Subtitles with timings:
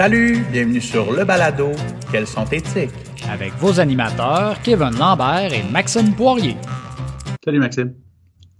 [0.00, 1.72] Salut, bienvenue sur le balado
[2.10, 2.88] Quels sont éthiques
[3.30, 6.56] avec vos animateurs Kevin Lambert et Maxime Poirier.
[7.44, 7.92] Salut Maxime.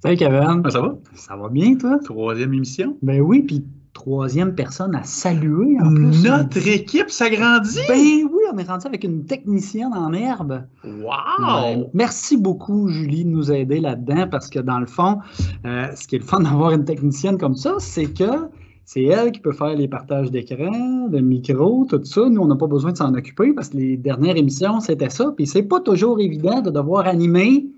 [0.02, 0.62] Salut Kevin.
[0.68, 0.98] ça va?
[1.14, 1.98] Ça va bien, toi?
[2.04, 2.98] Troisième émission.
[3.00, 3.64] Ben oui, puis
[3.94, 6.24] troisième personne à saluer en plus.
[6.24, 7.80] Notre équipe s'agrandit!
[7.88, 10.64] Ben oui, on est rendu avec une technicienne en herbe.
[10.84, 11.88] Wow!
[11.94, 15.20] merci beaucoup, Julie, de nous aider là-dedans parce que dans le fond,
[15.64, 18.50] euh, ce qui est le fun d'avoir une technicienne comme ça, c'est que
[18.92, 22.28] c'est elle qui peut faire les partages d'écran, de micro, tout ça.
[22.28, 25.32] Nous, on n'a pas besoin de s'en occuper parce que les dernières émissions, c'était ça.
[25.36, 27.68] Puis c'est pas toujours évident de devoir animer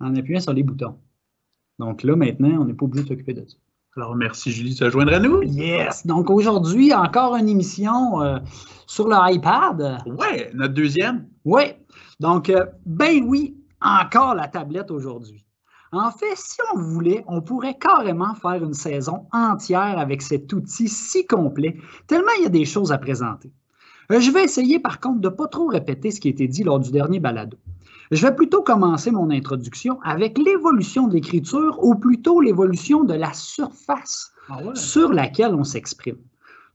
[0.00, 0.98] en appuyant sur les boutons.
[1.78, 3.56] Donc là, maintenant, on n'est pas obligé de s'occuper de ça.
[3.96, 5.42] Alors, merci Julie de se joindre à nous?
[5.44, 6.06] Yes!
[6.06, 8.36] Donc aujourd'hui, encore une émission euh,
[8.86, 10.02] sur le iPad.
[10.04, 11.26] Ouais, notre deuxième.
[11.46, 11.62] Oui.
[12.20, 15.42] Donc, euh, ben oui, encore la tablette aujourd'hui.
[15.92, 20.88] En fait, si on voulait, on pourrait carrément faire une saison entière avec cet outil
[20.88, 21.76] si complet,
[22.06, 23.50] tellement il y a des choses à présenter.
[24.12, 26.46] Euh, je vais essayer par contre de ne pas trop répéter ce qui a été
[26.46, 27.56] dit lors du dernier balado.
[28.12, 33.32] Je vais plutôt commencer mon introduction avec l'évolution de l'écriture ou plutôt l'évolution de la
[33.32, 36.18] surface ah sur laquelle on s'exprime.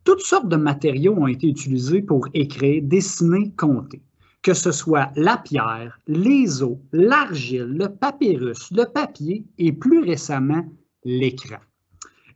[0.05, 4.01] Toutes sortes de matériaux ont été utilisés pour écrire, dessiner, compter.
[4.45, 10.63] Que ce soit la pierre, les os, l'argile, le papyrus, le papier et plus récemment
[11.03, 11.57] l'écran.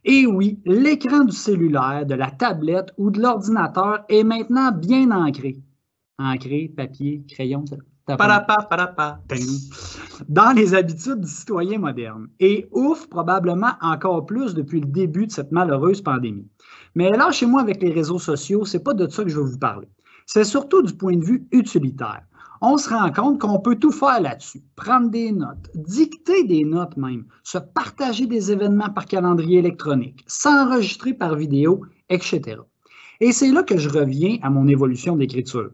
[0.03, 5.59] Et oui, l'écran du cellulaire, de la tablette ou de l'ordinateur est maintenant bien ancré.
[6.17, 7.63] Ancré, papier, crayon,
[10.27, 12.27] dans les habitudes du citoyen moderne.
[12.39, 16.47] Et ouf, probablement encore plus depuis le début de cette malheureuse pandémie.
[16.95, 19.45] Mais là, chez moi, avec les réseaux sociaux, c'est pas de ça que je veux
[19.45, 19.87] vous parler.
[20.31, 22.21] C'est surtout du point de vue utilitaire.
[22.61, 24.61] On se rend compte qu'on peut tout faire là-dessus.
[24.75, 31.15] Prendre des notes, dicter des notes même, se partager des événements par calendrier électronique, s'enregistrer
[31.15, 32.57] par vidéo, etc.
[33.19, 35.71] Et c'est là que je reviens à mon évolution d'écriture.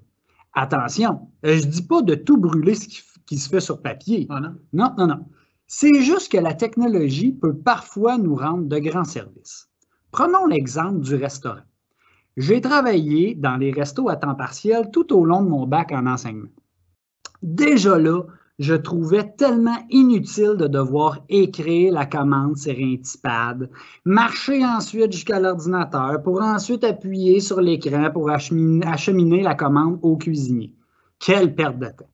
[0.53, 4.25] Attention, je ne dis pas de tout brûler ce qui, se fait sur papier.
[4.29, 4.55] Ah non?
[4.71, 5.25] Non, non, non.
[5.67, 9.67] C'est juste que la technologie peut parfois nous rendre de grands services.
[10.11, 11.65] Prenons l'exemple du restaurant.
[12.38, 16.06] J'ai travaillé dans les restos à temps partiel tout au long de mon bac en
[16.06, 16.50] enseignement.
[17.41, 18.23] Déjà là,
[18.59, 23.69] je trouvais tellement inutile de devoir écrire la commande sur un pad,
[24.03, 30.74] marcher ensuite jusqu'à l'ordinateur pour ensuite appuyer sur l'écran pour acheminer, la commande au cuisinier.
[31.19, 32.09] Quelle perte de temps.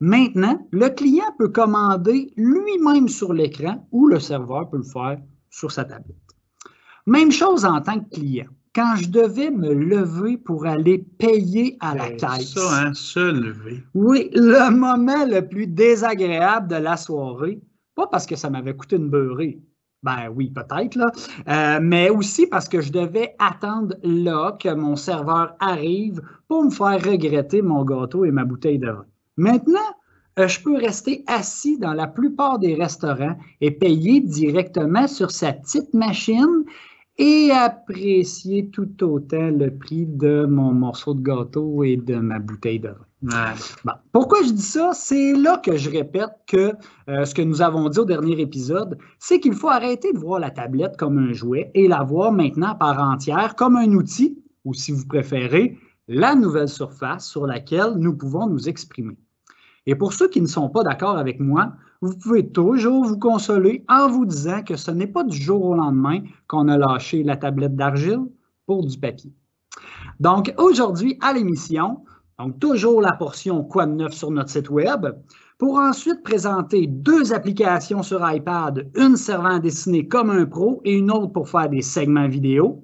[0.00, 5.20] Maintenant, le client peut commander lui-même sur l'écran ou le serveur peut le faire
[5.50, 6.16] sur sa tablette.
[7.06, 11.94] Même chose en tant que client quand je devais me lever pour aller payer à
[11.94, 12.54] la ben, caisse.
[12.54, 13.82] Ça, hein, se lever.
[13.94, 17.60] Oui, le moment le plus désagréable de la soirée.
[17.94, 19.60] Pas parce que ça m'avait coûté une beurrée.
[20.02, 21.10] Ben oui, peut-être, là.
[21.48, 26.70] Euh, mais aussi parce que je devais attendre là que mon serveur arrive pour me
[26.70, 29.04] faire regretter mon gâteau et ma bouteille de vin.
[29.36, 29.78] Maintenant,
[30.38, 35.52] euh, je peux rester assis dans la plupart des restaurants et payer directement sur sa
[35.52, 36.64] petite machine
[37.20, 42.80] et apprécier tout autant le prix de mon morceau de gâteau et de ma bouteille
[42.80, 43.54] de vin.
[44.10, 44.92] Pourquoi je dis ça?
[44.94, 46.72] C'est là que je répète que
[47.10, 50.40] euh, ce que nous avons dit au dernier épisode, c'est qu'il faut arrêter de voir
[50.40, 54.72] la tablette comme un jouet et la voir maintenant par entière comme un outil, ou
[54.72, 55.76] si vous préférez,
[56.08, 59.18] la nouvelle surface sur laquelle nous pouvons nous exprimer.
[59.84, 63.84] Et pour ceux qui ne sont pas d'accord avec moi, vous pouvez toujours vous consoler
[63.88, 67.36] en vous disant que ce n'est pas du jour au lendemain qu'on a lâché la
[67.36, 68.24] tablette d'argile
[68.66, 69.32] pour du papier.
[70.18, 72.04] Donc, aujourd'hui, à l'émission,
[72.38, 75.06] donc toujours la portion Quoi de neuf sur notre site Web,
[75.58, 80.94] pour ensuite présenter deux applications sur iPad, une servant à dessiner comme un pro et
[80.94, 82.82] une autre pour faire des segments vidéo.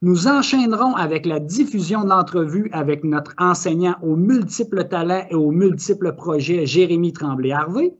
[0.00, 5.50] Nous enchaînerons avec la diffusion de l'entrevue avec notre enseignant aux multiples talents et aux
[5.50, 7.94] multiples projets, Jérémy Tremblay-Harvey.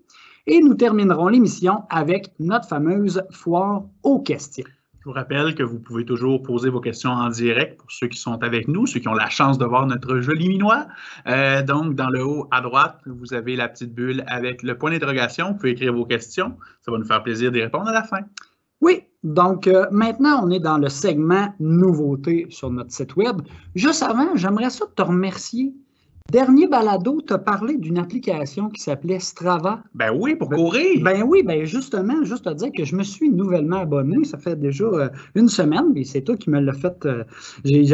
[0.46, 4.64] Et nous terminerons l'émission avec notre fameuse foire aux questions.
[5.00, 8.18] Je vous rappelle que vous pouvez toujours poser vos questions en direct pour ceux qui
[8.18, 10.86] sont avec nous, ceux qui ont la chance de voir notre joli minois.
[11.26, 14.90] Euh, donc, dans le haut à droite, vous avez la petite bulle avec le point
[14.90, 15.48] d'interrogation.
[15.48, 16.56] Vous pouvez écrire vos questions.
[16.80, 18.20] Ça va nous faire plaisir d'y répondre à la fin.
[18.80, 23.42] Oui, donc euh, maintenant, on est dans le segment nouveautés sur notre site web.
[23.74, 25.74] Juste avant, j'aimerais ça te remercier
[26.32, 29.82] Dernier balado, tu as parlé d'une application qui s'appelait Strava.
[29.94, 31.02] Ben oui, pour courir.
[31.02, 34.24] Ben oui, ben justement, juste à dire que je me suis nouvellement abonné.
[34.24, 37.04] Ça fait déjà euh, une semaine, mais c'est toi qui me l'as fait.
[37.04, 37.24] euh,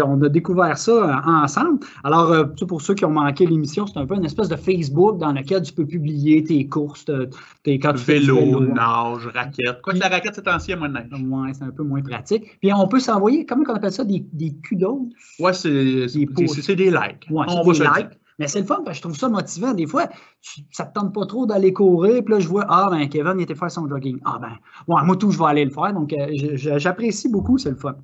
[0.06, 1.81] on a découvert ça euh, ensemble.
[2.05, 5.33] Alors, pour ceux qui ont manqué l'émission, c'est un peu une espèce de Facebook dans
[5.33, 7.29] lequel tu peux publier tes courses, te-
[7.65, 8.61] tes, quand tu fais du Vélo, vélo.
[8.73, 9.83] nage, raquette.
[9.83, 11.09] Quoi que la raquette, c'est ancien, moi, de neige.
[11.29, 12.44] Ouais, c'est un peu moins pratique.
[12.61, 15.09] Puis on peut s'envoyer, comment on appelle ça, des, des kudos?
[15.41, 17.26] Ouais, c'est c'est des likes.
[17.29, 18.19] Ouais, On va des likes.
[18.40, 19.75] Mais c'est le fun, parce que je trouve ça motivant.
[19.75, 20.08] Des fois,
[20.72, 23.42] ça te tente pas trop d'aller courir, puis là, je vois, ah, ben, Kevin, il
[23.42, 24.19] était faire son jogging.
[24.25, 24.52] Ah, ben,
[24.88, 25.92] ouais, moi, tout, je vais aller le faire.
[25.92, 26.26] Donc, euh,
[26.78, 27.96] j'apprécie beaucoup, c'est le fun.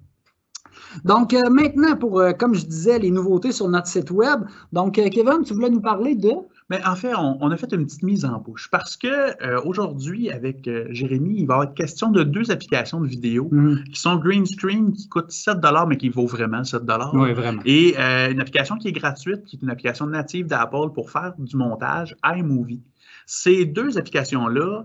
[1.05, 4.43] Donc, euh, maintenant, pour, euh, comme je disais, les nouveautés sur notre site web.
[4.75, 6.33] Donc, Kevin, tu voulais nous parler de.
[6.69, 9.07] Mais en fait, on, on a fait une petite mise en bouche parce que
[9.45, 13.51] euh, aujourd'hui, avec euh, Jérémy, il va y avoir question de deux applications de vidéo
[13.93, 15.59] qui sont Greenstream, qui coûte 7
[15.89, 16.83] mais qui vaut vraiment 7
[17.13, 17.63] Oui, vraiment.
[17.65, 21.35] Et euh, une application qui est gratuite, qui est une application native d'Apple pour faire
[21.39, 22.83] du montage iMovie.
[23.27, 24.85] Ces deux applications-là,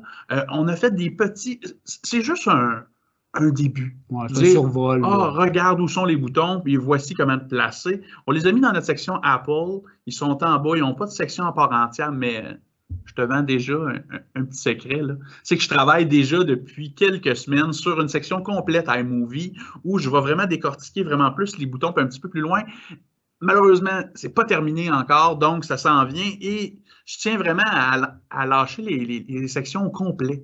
[0.49, 1.59] on a fait des petits.
[1.85, 2.83] C'est juste un,
[3.33, 3.97] un début.
[4.09, 5.01] Ouais, Dire, survol.
[5.05, 8.01] Ah, regarde où sont les boutons, puis voici comment te placer.
[8.27, 9.81] On les a mis dans notre section Apple.
[10.05, 12.53] Ils sont en bas, ils n'ont pas de section à part entière, mais euh,
[13.05, 15.01] je te vends déjà un, un- un petit secret.
[15.43, 19.53] C'est que je travaille déjà depuis quelques semaines sur une section complète iMovie
[19.85, 22.63] où je vais vraiment décortiquer vraiment plus les boutons, puis un petit peu plus loin.
[23.39, 28.45] Malheureusement, c'est pas terminé encore, donc ça s'en vient et je tiens vraiment à, à
[28.45, 30.43] lâcher les, les- les sections au complet.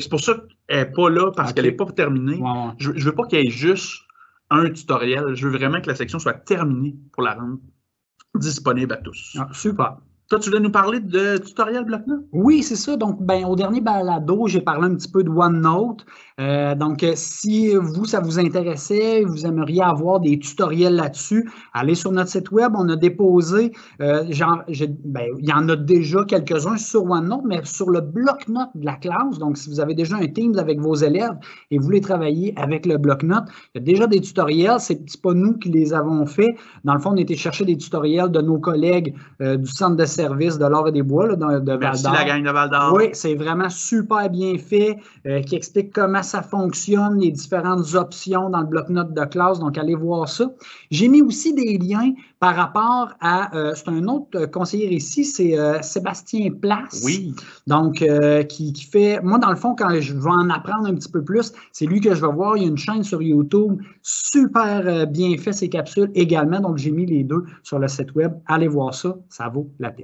[0.00, 0.34] C'est pour ça
[0.68, 2.40] qu'elle n'est pas là parce qu'elle n'est pas terminée.
[2.78, 4.02] Je, je veux pas qu'il y ait juste
[4.50, 5.34] un tutoriel.
[5.34, 7.58] Je veux vraiment que la section soit terminée pour la rendre
[8.34, 9.36] disponible à tous.
[9.38, 9.98] Ah, super.
[10.30, 12.24] Toi, tu voulais nous parler de tutoriel bloc-notes?
[12.32, 12.96] Oui, c'est ça.
[12.96, 16.06] Donc, ben, au dernier balado, j'ai parlé un petit peu de OneNote.
[16.40, 21.94] Euh, donc, euh, si vous, ça vous intéressait, vous aimeriez avoir des tutoriels là-dessus, allez
[21.94, 22.72] sur notre site web.
[22.74, 24.24] On a déposé, euh,
[25.04, 28.94] ben, il y en a déjà quelques-uns sur OneNote, mais sur le bloc-notes de la
[28.94, 29.38] classe.
[29.38, 31.36] Donc, si vous avez déjà un Teams avec vos élèves
[31.70, 33.44] et vous voulez travailler avec le bloc-notes,
[33.74, 34.80] il y a déjà des tutoriels.
[34.80, 36.56] C'est c'est pas nous qui les avons faits.
[36.84, 40.58] Dans le fond, on été chercher des tutoriels de nos collègues du centre de service
[40.58, 42.92] de l'Or et des Bois, là, dans- de Merci la gang de Val d'Or.
[42.96, 44.96] Oui, c'est vraiment super bien fait,
[45.26, 49.58] euh, qui explique comment ça fonctionne, les différentes options dans le bloc-notes de classe.
[49.58, 50.46] Donc, allez voir ça.
[50.90, 55.24] J'ai mis aussi des liens par rapport à, euh, c'est un autre euh, conseiller ici,
[55.24, 57.02] c'est euh, Sébastien Place.
[57.04, 57.34] Oui.
[57.66, 58.04] Donc,
[58.48, 61.22] qui, qui fait, moi, dans le fond, quand je veux en apprendre un petit peu
[61.22, 62.56] plus, c'est lui que je vais voir.
[62.56, 66.60] Il y a une chaîne sur YouTube, super bien fait ses capsules également.
[66.60, 68.32] Donc, j'ai mis les deux sur le site web.
[68.46, 70.03] Allez voir ça, ça vaut la peine.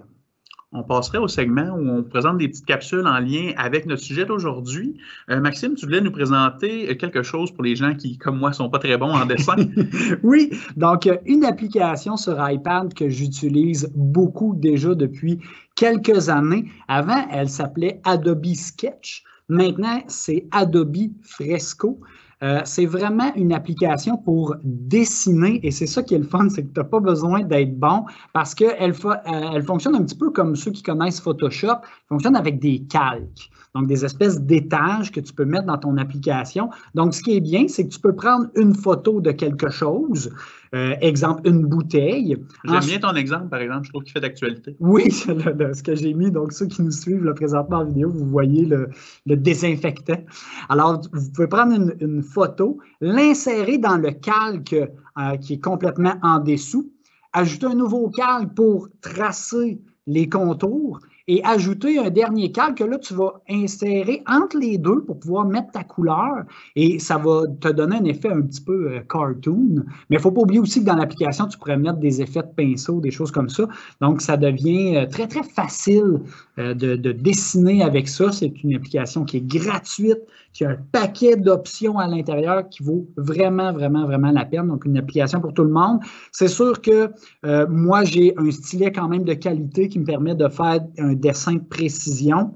[0.72, 4.24] On passerait au segment où on présente des petites capsules en lien avec notre sujet
[4.24, 4.96] d'aujourd'hui.
[5.28, 8.70] Euh, Maxime, tu voulais nous présenter quelque chose pour les gens qui, comme moi, sont
[8.70, 9.56] pas très bons en dessin?
[10.22, 15.40] Oui, donc euh, une application sur iPad que j'utilise beaucoup déjà depuis
[15.74, 16.66] quelques années.
[16.86, 19.24] Avant, elle s'appelait Adobe Sketch.
[19.48, 21.98] Maintenant, c'est Adobe Fresco.
[22.42, 26.62] Euh, c'est vraiment une application pour dessiner et c'est ça qui est le fun, c'est
[26.62, 29.14] que tu n'as pas besoin d'être bon parce qu'elle euh,
[29.54, 33.50] elle fonctionne un petit peu comme ceux qui connaissent Photoshop, elle fonctionne avec des calques,
[33.74, 36.70] donc des espèces d'étages que tu peux mettre dans ton application.
[36.94, 40.30] Donc, ce qui est bien, c'est que tu peux prendre une photo de quelque chose,
[40.74, 42.36] euh, exemple une bouteille.
[42.64, 43.84] J'aime Ensuite- bien ton exemple, par exemple.
[43.86, 44.76] Je trouve qu'il fait d'actualité.
[44.80, 46.30] oui, c'est le- le- ce que j'ai mis.
[46.30, 48.88] Donc, ceux qui nous suivent là, présentement en vidéo, vous voyez le,
[49.26, 50.22] le désinfectant.
[50.68, 56.14] Alors, vous pouvez prendre une, une photo, l'insérer dans le calque euh, qui est complètement
[56.22, 56.92] en dessous,
[57.32, 60.98] ajouter un nouveau calque pour tracer les contours
[61.30, 65.44] et ajouter un dernier calque que là, tu vas insérer entre les deux pour pouvoir
[65.46, 66.42] mettre ta couleur
[66.74, 69.84] et ça va te donner un effet un petit peu euh, cartoon.
[70.08, 72.42] Mais il ne faut pas oublier aussi que dans l'application, tu pourrais mettre des effets
[72.42, 73.68] de pinceau, des choses comme ça.
[74.00, 76.18] Donc, ça devient euh, très, très facile
[76.58, 78.32] euh, de, de dessiner avec ça.
[78.32, 80.18] C'est une application qui est gratuite,
[80.52, 84.68] qui a un paquet d'options à l'intérieur qui vaut vraiment, vraiment, vraiment la peine.
[84.68, 86.00] Donc, une application pour tout le monde.
[86.32, 87.10] C'est sûr que
[87.44, 91.14] euh, moi, j'ai un stylet quand même de qualité qui me permet de faire un
[91.14, 92.54] dessin de précision.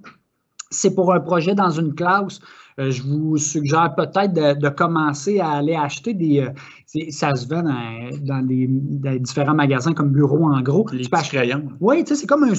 [0.74, 2.40] C'est pour un projet dans une classe.
[2.80, 6.40] Euh, je vous suggère peut-être de, de commencer à aller acheter des.
[6.40, 6.50] euh,
[7.10, 10.86] ça se vend dans, dans des, dans différents magasins comme Bureau en gros.
[10.92, 11.68] Les Tu peux crayons.
[11.80, 12.52] oui, tu sais, c'est comme un,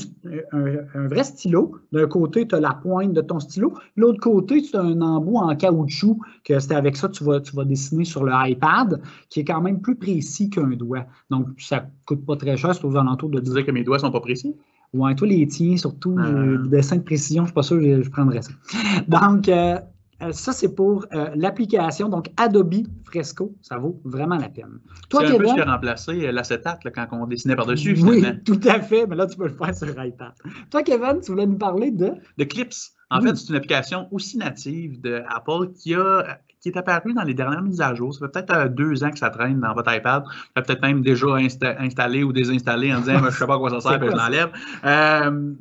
[0.53, 1.75] un- un vrai stylo.
[1.91, 3.74] D'un côté, tu as la pointe de ton stylo.
[3.98, 7.24] De l'autre côté, tu as un embout en caoutchouc que c'est avec ça que tu
[7.25, 11.05] vas, tu vas dessiner sur le iPad, qui est quand même plus précis qu'un doigt.
[11.29, 14.00] Donc, ça coûte pas très cher, c'est aux alentours de Tu disais que mes doigts
[14.00, 14.55] sont pas précis?
[14.96, 16.25] Ouais, toi, les tiens, surtout, Ah.
[16.28, 18.52] euh, le dessin de précision, je suis pas sûr que je, je prendrais ça.
[19.08, 19.78] Donc, euh,
[20.22, 23.54] Euh, ça, c'est pour euh, l'application, donc Adobe Fresco.
[23.62, 24.80] Ça vaut vraiment la peine.
[25.10, 27.98] Toi, c'est un peu ce qui a remplacé l'acétate quand on dessinait par-dessus.
[28.02, 30.32] Oui, tout à fait, mais là, tu peux le faire sur iPad.
[30.72, 32.12] Toi, Kevin, tu voulais nous parler de?
[32.38, 32.95] De Clips.
[33.12, 37.22] En fait, c'est une application aussi native de Apple qui a qui est apparu dans
[37.22, 38.12] les dernières mises à jour.
[38.12, 40.24] Ça fait peut-être euh, deux ans que ça traîne dans votre iPad.
[40.56, 43.70] Ça peut-être même déjà installé ou désinstallé en disant je ne sais pas à quoi
[43.70, 44.52] ça sert, puis je l'enlève.
[44.84, 45.54] Euh,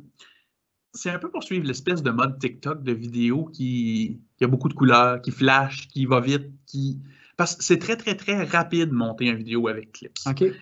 [0.95, 4.73] c'est un peu pour suivre l'espèce de mode TikTok de vidéo qui, a beaucoup de
[4.73, 6.99] couleurs, qui flash, qui va vite, qui.
[7.37, 10.17] Parce que c'est très, très, très rapide de monter une vidéo avec Clips.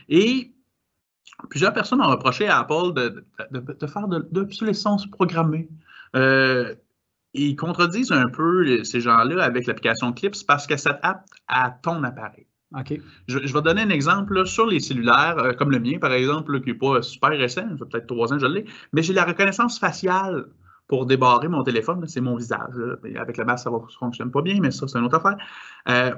[0.09, 0.51] Et
[1.49, 5.69] plusieurs personnes ont reproché à Apple de, faire de, l'obsolescence programmée.
[6.15, 6.75] Euh,
[7.33, 12.47] ils contredisent un peu ces gens-là avec l'application Clips parce qu'elle s'adapte à ton appareil.
[12.77, 12.99] OK.
[13.27, 16.69] Je, vais donner un exemple sur les cellulaires, euh, comme le mien, par exemple, qui
[16.69, 20.47] n'est pas super récent, peut-être trois ans, je l'ai, mais j'ai la reconnaissance faciale
[20.87, 22.75] pour débarrer mon téléphone, c'est mon visage.
[23.15, 25.37] Avec la base, ça ne fonctionne pas bien, mais ça, c'est une autre affaire.
[25.87, 26.15] Euh,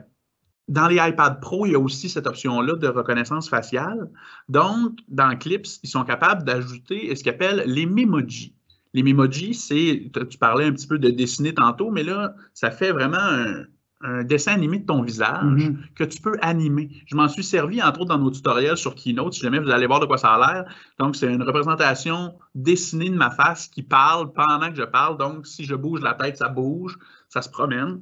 [0.68, 4.10] dans les iPad Pro, il y a aussi cette option-là de reconnaissance faciale.
[4.50, 8.55] Donc, dans Clips, ils sont capables d'ajouter ce qu'ils appellent les Memoji.
[8.96, 12.94] Les Memoji, c'est, tu parlais un petit peu de dessiner tantôt, mais là, ça fait
[12.94, 15.94] vraiment un, dessin animé de ton visage mm-hmm.
[15.96, 16.90] que tu peux animer.
[17.08, 19.88] Je m'en suis servi, entre autres, dans nos tutoriels sur Keynote, si jamais vous allez
[19.88, 20.76] voir de quoi ça a l'air.
[20.98, 25.18] Donc, c'est une représentation dessinée de ma face qui parle pendant que je parle.
[25.18, 26.98] Donc, si je bouge la tête, ça bouge,
[27.28, 28.02] ça se promène.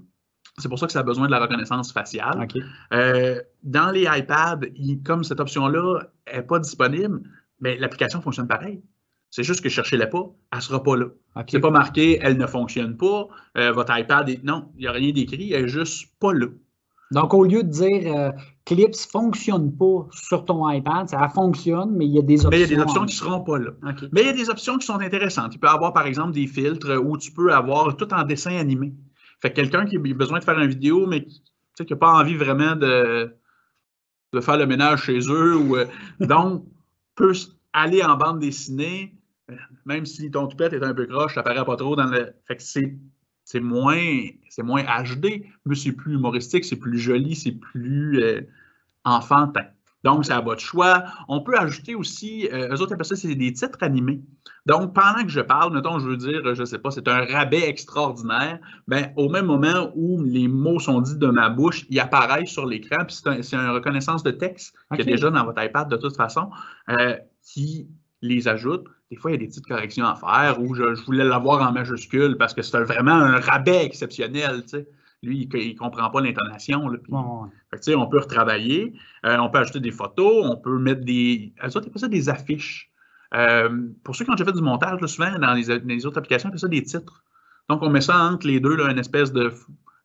[0.59, 2.47] C'est pour ça que ça a besoin de la reconnaissance faciale.
[2.91, 4.59] Euh, dans les iPads,
[5.03, 7.21] comme cette option-là n'est pas disponible,
[7.62, 8.83] mais l'application fonctionne pareil.
[9.35, 11.07] C'est juste que cherchez-la pas, elle ne sera pas là.
[11.47, 14.43] C'est pas marqué, elle ne fonctionne pas, euh, votre iPad, est...
[14.43, 16.45] non, il n'y a rien d'écrit, elle n'est juste pas là.
[17.09, 18.31] Donc, au lieu de dire euh,
[18.63, 22.49] Clips ne fonctionne pas sur ton iPad, ça fonctionne, mais il y a des options.
[22.51, 23.71] Mais il y a des options qui ne seront pas là.
[24.11, 25.51] Mais il y a des options qui sont intéressantes.
[25.51, 28.93] Tu peux avoir, par exemple, des filtres où tu peux avoir tout en dessin animé.
[29.41, 32.35] Fait que quelqu'un qui a besoin de faire une vidéo, mais qui n'a pas envie
[32.35, 33.35] vraiment de,
[34.31, 35.85] de faire le ménage chez eux, ou, euh,
[36.19, 36.65] donc
[37.15, 37.33] peut
[37.73, 39.15] aller en bande dessinée,
[39.85, 42.33] même si ton toupette est un peu croche, ça paraît pas trop dans le.
[42.47, 47.51] Fait que c'est, moins, c'est moins HD, mais c'est plus humoristique, c'est plus joli, c'est
[47.51, 48.41] plus euh,
[49.03, 49.65] enfantin.
[50.03, 51.03] Donc, c'est à votre choix.
[51.29, 54.21] On peut ajouter aussi, euh, eux autres appellent ça, c'est des titres animés.
[54.65, 57.25] Donc, pendant que je parle, mettons, je veux dire, je ne sais pas, c'est un
[57.25, 62.00] rabais extraordinaire, ben, au même moment où les mots sont dits de ma bouche, ils
[62.00, 65.89] apparaissent sur l'écran, puis c'est, une reconnaissance de texte qui est déjà dans votre iPad
[65.89, 66.50] de toute façon,
[66.89, 67.88] euh, qui
[68.21, 68.85] les ajoute.
[69.12, 71.72] Des fois, il y a des petites corrections à faire ou je, voulais l'avoir en
[71.72, 74.63] majuscule parce que c'est vraiment un rabais exceptionnel.
[75.22, 76.89] Lui, il ne comprend pas l'intonation.
[77.10, 78.93] on peut retravailler,
[79.25, 81.53] euh, on peut ajouter des photos, on peut mettre des.
[81.69, 82.91] ça, ça des affiches.
[83.33, 86.51] Euh, pour ceux qui ont déjà fait du montage, souvent dans les, autres applications, on
[86.51, 87.24] fait ça des titres.
[87.69, 89.53] Donc, on met ça entre les deux, là, une espèce de.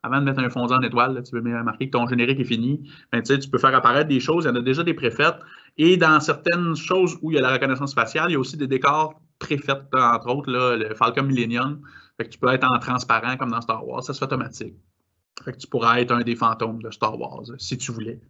[0.02, 2.88] Avant de mettre un fondant en étoile, tu veux marquer que ton générique est fini.
[3.12, 5.38] Ben, tu peux faire apparaître des choses, il y en a déjà des préfaites.
[5.76, 8.56] Et dans certaines choses où il y a la reconnaissance faciale, il y a aussi
[8.56, 11.80] des décors préfaits, entre autres, le Falcon Millennium.
[12.16, 14.74] Fait que tu peux être en transparent comme dans Star Wars, ça se fait automatique.
[15.44, 18.20] Fait que tu pourras être un des fantômes de Star Wars si tu voulais.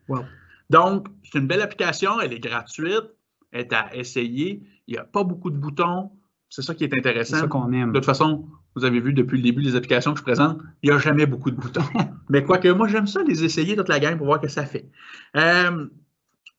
[0.70, 3.14] Donc, c'est une belle application, elle est gratuite,
[3.52, 4.62] elle est à essayer.
[4.86, 6.10] Il n'y a pas beaucoup de boutons.
[6.50, 7.36] C'est ça qui est intéressant.
[7.36, 7.92] C'est ça qu'on aime.
[7.92, 10.90] De toute façon, vous avez vu depuis le début les applications que je présente, il
[10.90, 11.82] n'y a jamais beaucoup de boutons.
[12.28, 14.88] Mais quoique, moi, j'aime ça les essayer toute la gamme pour voir que ça fait.
[15.36, 15.86] Euh,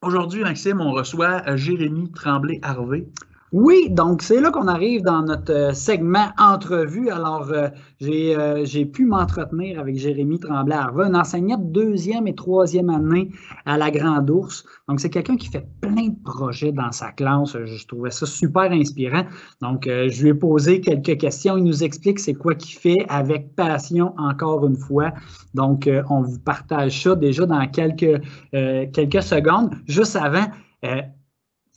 [0.01, 3.09] Aujourd'hui, Maxime, on reçoit euh, Jérémy Tremblay-Harvey.
[3.51, 7.09] Oui, donc c'est là qu'on arrive dans notre euh, segment entrevue.
[7.09, 7.69] Alors, euh,
[8.03, 13.31] euh, j'ai pu m'entretenir avec Jérémy Tremblay-Harvey, un enseignant de deuxième et troisième année
[13.65, 14.63] à la Grande Ourse.
[14.87, 17.57] Donc, c'est quelqu'un qui fait plein de projets dans sa classe.
[17.65, 19.23] Je trouvais ça super inspirant.
[19.61, 21.57] Donc, je lui ai posé quelques questions.
[21.57, 25.11] Il nous explique c'est quoi qu'il fait avec passion, encore une fois.
[25.55, 29.73] Donc, on vous partage ça déjà dans quelques, quelques secondes.
[29.87, 30.45] Juste avant,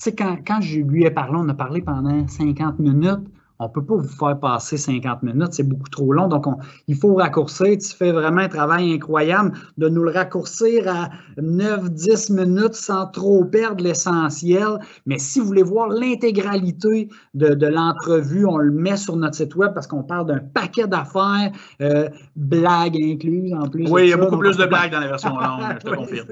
[0.02, 3.28] sais, quand, quand je lui ai parlé, on a parlé pendant 50 minutes
[3.62, 6.28] on ne peut pas vous faire passer 50 minutes, c'est beaucoup trop long.
[6.28, 6.46] Donc,
[6.88, 7.78] il faut raccourcir.
[7.78, 13.44] Tu fais vraiment un travail incroyable de nous le raccourcir à 9-10 minutes sans trop
[13.44, 14.78] perdre l'essentiel.
[15.06, 19.72] Mais si vous voulez voir l'intégralité de, l'entrevue, on le met sur notre site web
[19.74, 23.88] parce qu'on parle d'un paquet d'affaires, euh, blagues incluses en plus.
[23.88, 26.28] Oui, il y a beaucoup plus de blagues dans la version longue, je te confirme.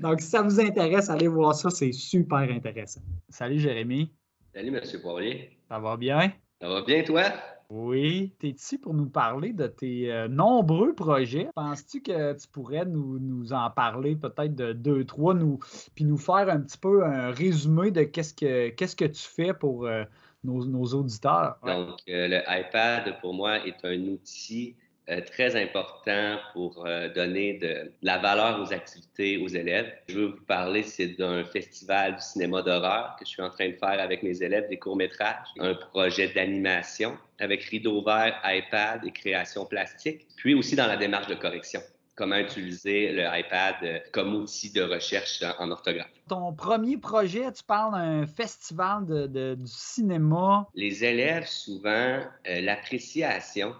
[0.00, 3.00] Donc, si ça vous intéresse, allez voir ça, c'est super intéressant.
[3.28, 4.12] Salut Jérémy.
[4.54, 5.00] Salut M.
[5.02, 5.50] Poirier.
[5.68, 6.32] Ça va bien?
[6.64, 7.24] Ça va bien, toi?
[7.68, 8.32] Oui.
[8.40, 11.46] Tu es ici pour nous parler de tes euh, nombreux projets.
[11.54, 15.58] Penses-tu que tu pourrais nous, en parler peut-être de deux, trois, nous,
[15.94, 19.52] puis nous faire un petit peu un résumé de qu'est-ce que, qu'est-ce que tu fais
[19.52, 20.04] pour euh,
[20.42, 21.58] nos, auditeurs?
[21.66, 24.74] Donc, euh, le iPad, pour moi, est un outil
[25.10, 29.92] euh, très important pour euh, donner de, la valeur aux activités aux élèves.
[30.08, 33.68] Je veux vous parler, c'est d'un festival du cinéma d'horreur que je suis en train
[33.68, 39.10] de faire avec mes élèves, des courts-métrages, un projet d'animation avec rideau vert, iPad et
[39.10, 41.80] création plastique, puis aussi dans la démarche de correction
[42.16, 46.12] comment utiliser le iPad euh, comme outil de recherche en orthographe.
[46.28, 50.68] Ton premier projet, tu parles d'un festival de, du cinéma.
[50.74, 53.74] Les élèves, souvent, l'appréciation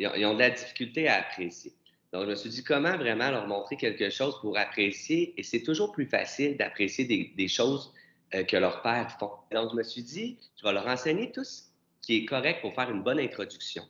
[0.00, 1.72] ils ont, de la difficulté à apprécier.
[2.12, 5.34] Donc, je me suis dit comment vraiment leur montrer quelque chose pour apprécier?
[5.36, 7.92] Et c'est toujours plus facile d'apprécier des, choses
[8.34, 9.30] euh, que leurs pères font.
[9.52, 11.62] Donc, je me suis dit, je vais leur enseigner tout ce
[12.02, 13.84] qui est correct pour faire une bonne introduction.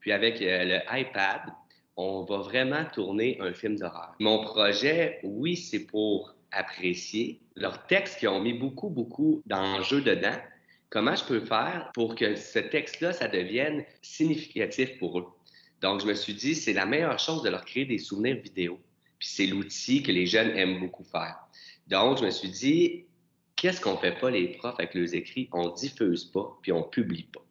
[0.00, 1.40] Puis, avec euh, le iPad,
[1.96, 4.14] on va vraiment tourner un film d'horreur.
[4.20, 7.40] Mon projet, oui, c'est pour apprécier.
[7.56, 10.36] Leurs textes qui ont mis beaucoup, beaucoup d'enjeux dedans,
[10.90, 15.26] comment je peux faire pour que ce texte-là, ça devienne significatif pour eux?
[15.80, 18.80] Donc, je me suis dit, c'est la meilleure chose de leur créer des souvenirs vidéo.
[19.18, 21.36] Puis c'est l'outil que les jeunes aiment beaucoup faire.
[21.86, 23.06] Donc, je me suis dit,
[23.56, 25.48] qu'est-ce qu'on fait pas les profs avec leurs écrits?
[25.52, 27.44] On diffuse pas, puis on publie pas.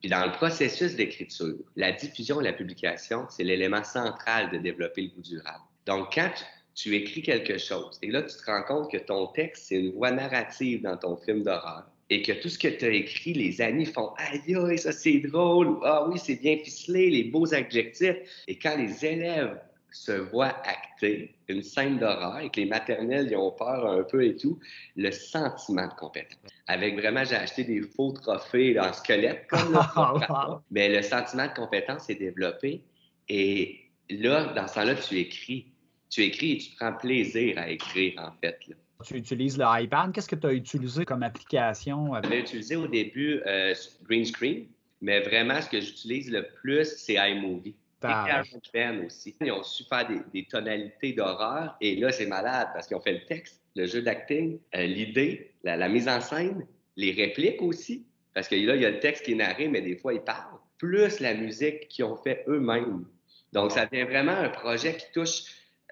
[0.00, 5.02] Puis dans le processus d'écriture, la diffusion et la publication, c'est l'élément central de développer
[5.02, 5.64] le goût durable.
[5.86, 6.30] Donc, quand
[6.74, 9.92] tu, écris quelque chose, et là, tu te rends compte que ton texte, c'est une
[9.92, 13.60] voix narrative dans ton film d'horreur, et que tout ce que tu as écrit, les
[13.60, 17.52] amis font Aïe, aïe, ça c'est drôle, ou Ah oui, c'est bien ficelé, les beaux
[17.52, 18.16] adjectifs.
[18.46, 19.58] Et quand les élèves
[19.90, 24.24] se voient acter une scène d'horreur et que les maternelles y ont peur un peu
[24.24, 24.58] et tout,
[24.96, 26.38] le sentiment de compétence.
[26.66, 31.54] Avec vraiment, j'ai acheté des faux trophées en squelette, comme là, mais le sentiment de
[31.54, 32.82] compétence est développé.
[33.28, 35.66] Et là, dans ce temps-là, tu écris.
[36.10, 38.58] Tu écris et tu prends plaisir à écrire, en fait.
[38.68, 38.76] Là.
[39.04, 40.12] Tu utilises le iPad?
[40.12, 42.14] Qu'est-ce que tu as utilisé comme application?
[42.22, 44.66] J'avais utilisé au début euh, Green Screen,
[45.00, 47.76] mais vraiment, ce que j'utilise le plus, c'est iMovie.
[48.04, 49.36] Et Pen aussi.
[49.40, 51.76] Ils ont su faire des, tonalités d'horreur.
[51.80, 55.52] Et là, c'est malade parce qu'ils ont fait le texte, le jeu d'acting, euh, l'idée,
[55.64, 58.06] la, mise en scène, les répliques aussi.
[58.34, 60.20] Parce que là, il y a le texte qui est narré, mais des fois, ils
[60.20, 60.58] parlent.
[60.78, 63.04] Plus la musique qu'ils ont fait eux-mêmes.
[63.52, 65.42] Donc, ça devient vraiment un projet qui touche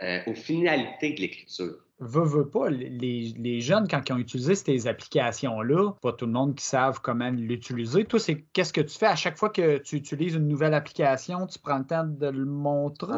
[0.02, 4.54] euh, aux finalités de l'écriture veux, veux pas, les, les, jeunes, quand ils ont utilisé
[4.54, 8.04] ces applications-là, pas tout le monde qui savent comment l'utiliser.
[8.04, 11.46] Toi, c'est qu'est-ce que tu fais à chaque fois que tu utilises une nouvelle application,
[11.46, 13.14] tu prends le temps de le montrer?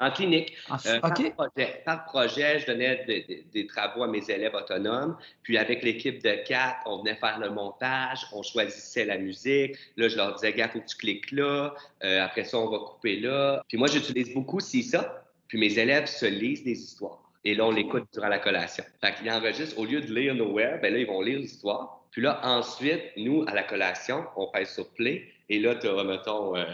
[0.00, 0.52] En, clinique.
[0.86, 3.06] Euh, par, projet, je donnais
[3.52, 5.16] des, travaux à mes élèves autonomes.
[5.42, 9.76] Puis avec l'équipe de quatre, on venait faire le montage, on choisissait la musique.
[9.96, 11.74] Là, je leur disais, gars, faut que tu cliques là.
[12.02, 13.62] Euh, après ça, on va couper là.
[13.68, 15.24] Puis moi, j'utilise beaucoup si ça.
[15.48, 18.84] Puis mes élèves se lisent des histoires et là, on l'écoute durant la collation.
[19.00, 22.00] Fait qu'ils enregistrent, au lieu de lire Nowhere, ben là, ils vont lire l'histoire.
[22.10, 25.28] Puis là, ensuite, nous, à la collation, on pèse sur play.
[25.50, 26.64] Et là, tu as, mettons, euh,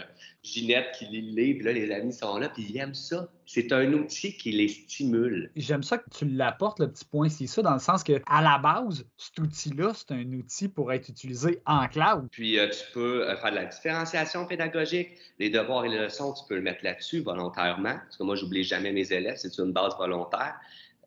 [0.43, 1.57] Ginette qui lit le livre.
[1.59, 3.27] Puis là, les amis sont là, puis ils aiment ça.
[3.45, 5.51] C'est un outil qui les stimule.
[5.57, 8.41] J'aime ça que tu l'apportes, le petit point c'est ça, dans le sens que à
[8.41, 12.27] la base, cet outil-là, c'est un outil pour être utilisé en cloud.
[12.31, 15.09] Puis euh, tu peux euh, faire de la différenciation pédagogique.
[15.37, 17.95] Les devoirs et les leçons, tu peux le mettre là-dessus volontairement.
[17.95, 20.55] Parce que moi, j'oublie jamais mes élèves, c'est une base volontaire.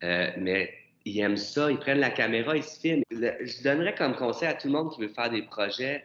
[0.01, 0.71] mais
[1.07, 3.03] ils aiment ça, ils prennent la caméra, ils se filment.
[3.11, 6.03] Je donnerais comme conseil à tout le monde qui veut faire des projets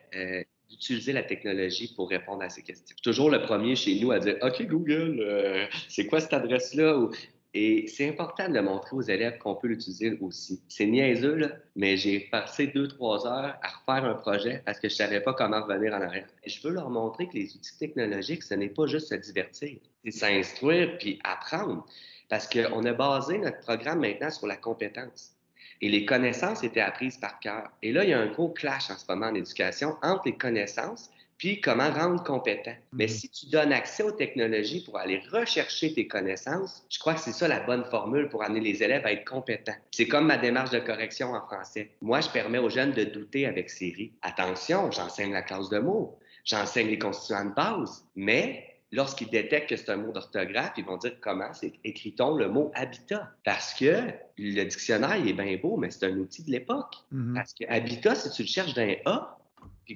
[0.70, 2.96] d'utiliser la technologie pour répondre à ces questions.
[3.02, 7.08] Toujours le premier chez nous à dire OK, Google, euh, c'est quoi cette adresse-là?
[7.52, 10.62] Et c'est important de montrer aux élèves qu'on peut l'utiliser aussi.
[10.68, 14.88] C'est niaiseux, là, mais j'ai passé deux, trois heures à refaire un projet parce que
[14.88, 16.28] je savais pas comment revenir en arrière.
[16.46, 20.12] Je veux leur montrer que les outils technologiques, ce n'est pas juste se divertir, c'est
[20.12, 21.84] s'instruire puis apprendre.
[22.28, 25.34] Parce qu'on a basé notre programme maintenant sur la compétence.
[25.80, 27.70] Et les connaissances étaient apprises par cœur.
[27.82, 30.36] Et là, il y a un gros clash en ce moment en éducation entre les
[30.36, 32.74] connaissances puis comment rendre compétent.
[32.92, 33.10] Mais mhm.
[33.10, 37.32] si tu donnes accès aux technologies pour aller rechercher tes connaissances, je crois que c'est
[37.32, 39.74] ça la bonne formule pour amener les élèves à être compétents.
[39.90, 41.92] C'est comme ma démarche de correction en français.
[42.02, 44.12] Moi, je permets aux jeunes de douter avec série.
[44.20, 49.76] Attention, j'enseigne la classe de mots, j'enseigne les constituants de base, mais lorsqu'ils détectent que
[49.76, 51.50] c'est un mot d'orthographe, ils vont dire comment
[51.84, 53.30] écrit-on le mot habitat.
[53.44, 56.96] Parce que le dictionnaire, il est bien beau, mais c'est un outil de l'époque.
[57.12, 57.34] Mm-hmm.
[57.34, 59.38] Parce que habitat, si tu le cherches d'un A,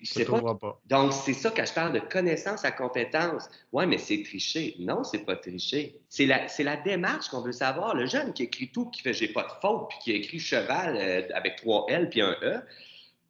[0.01, 0.41] tu sais pas.
[0.87, 3.49] Donc, c'est ça que je parle de connaissance à compétence.
[3.73, 4.75] Ouais, mais c'est tricher.
[4.79, 6.01] Non, c'est pas tricher.
[6.09, 7.95] C'est la, la démarche qu'on veut savoir.
[7.95, 10.97] Le jeune qui écrit tout, qui fait j'ai pas de faute, puis qui écrit cheval
[10.97, 12.61] euh, avec trois L puis un E.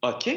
[0.01, 0.29] OK,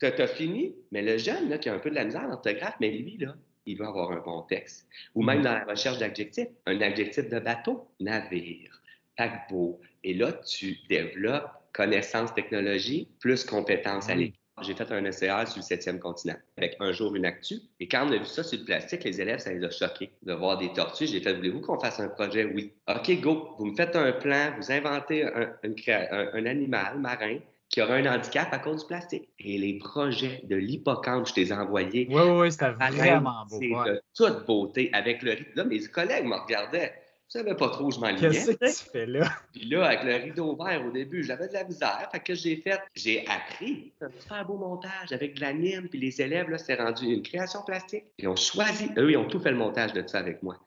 [0.00, 0.74] tu as fini.
[0.90, 3.18] Mais le jeune là, qui a un peu de la misère en orthographe, mais lui,
[3.18, 3.34] là,
[3.66, 4.86] il va avoir un bon texte.
[5.14, 5.44] Ou même mm-hmm.
[5.44, 8.80] dans la recherche d'adjectifs, un adjectif de bateau, navire,
[9.16, 9.80] paquebot.
[10.02, 14.18] Et là, tu développes connaissance technologie plus compétence à mm-hmm.
[14.18, 14.40] l'équipe.
[14.62, 17.56] j'ai fait un SCR sur le septième continent avec un jour une actu.
[17.80, 20.10] Et quand on a vu ça sur le plastique, les élèves, ça les a choqués
[20.22, 21.06] de voir des tortues.
[21.06, 22.44] J'ai fait, voulez-vous qu'on fasse un projet?
[22.44, 22.72] Oui.
[22.88, 23.54] OK, go.
[23.58, 25.56] Vous me faites un plan, vous inventez un,
[26.32, 29.28] un animal marin qui aura un handicap à cause du plastique.
[29.38, 32.06] Et les projets de l'hippocampe, je t'ai envoyés.
[32.10, 33.58] Oui, oui, c'était vraiment beau.
[33.58, 35.52] C'est de toute beauté avec le rythme.
[35.56, 36.94] Là, mes collègues me regardaient.
[37.26, 38.30] Je savais pas trop où je m'enlignais.
[38.30, 39.28] Qu'est-ce que tu fais là?
[39.52, 42.08] Puis là, avec le rideau vert au début, j'avais de la misère.
[42.12, 45.88] Fait que j'ai fait, j'ai appris un super beau montage avec de l'anime.
[45.88, 48.04] Puis les élèves, là, c'est rendu une création plastique.
[48.18, 50.58] Ils ont choisi, eux, ils ont tout fait le montage de ça avec moi.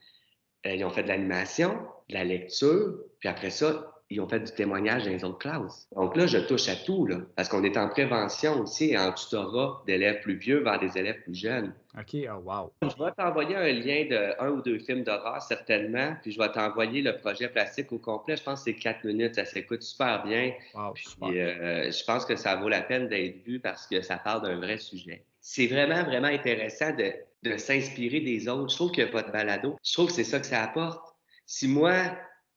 [0.65, 1.77] Euh, ils ont fait de l'animation,
[2.09, 2.97] de la lecture.
[3.19, 5.87] Puis après ça, ils ont fait du témoignage dans les autres classes.
[5.95, 9.11] Donc là, je touche à tout, là, parce qu'on est en prévention aussi et en
[9.11, 11.73] tutorat d'élèves plus vieux vers des élèves plus jeunes.
[11.97, 12.71] OK, oh, wow.
[12.83, 16.51] Je vais t'envoyer un lien de un ou deux films d'horreur, certainement, puis je vais
[16.51, 18.37] t'envoyer le projet plastique au complet.
[18.37, 20.53] Je pense que c'est quatre minutes, ça s'écoute super bien.
[20.73, 24.17] Wow, puis, euh, je pense que ça vaut la peine d'être vu parce que ça
[24.17, 25.23] parle d'un vrai sujet.
[25.41, 27.11] C'est vraiment, vraiment intéressant de,
[27.43, 28.69] de s'inspirer des autres.
[28.71, 31.15] Je trouve que votre balado, je trouve que c'est ça que ça apporte.
[31.45, 31.93] Si moi,